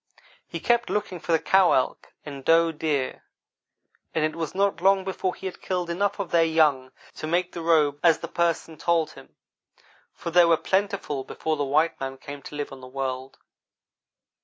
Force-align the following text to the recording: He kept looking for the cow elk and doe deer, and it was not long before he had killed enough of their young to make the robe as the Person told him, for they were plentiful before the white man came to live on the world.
He 0.47 0.59
kept 0.59 0.89
looking 0.89 1.19
for 1.19 1.31
the 1.31 1.37
cow 1.37 1.73
elk 1.73 2.11
and 2.25 2.43
doe 2.43 2.71
deer, 2.71 3.23
and 4.15 4.25
it 4.25 4.35
was 4.35 4.55
not 4.55 4.81
long 4.81 5.03
before 5.03 5.35
he 5.35 5.45
had 5.45 5.61
killed 5.61 5.91
enough 5.91 6.17
of 6.17 6.31
their 6.31 6.43
young 6.43 6.91
to 7.17 7.27
make 7.27 7.51
the 7.51 7.61
robe 7.61 7.99
as 8.01 8.17
the 8.17 8.27
Person 8.27 8.79
told 8.79 9.11
him, 9.11 9.35
for 10.11 10.31
they 10.31 10.43
were 10.43 10.57
plentiful 10.57 11.23
before 11.23 11.55
the 11.55 11.63
white 11.65 11.99
man 11.99 12.17
came 12.17 12.41
to 12.41 12.55
live 12.55 12.71
on 12.71 12.81
the 12.81 12.87
world. 12.87 13.37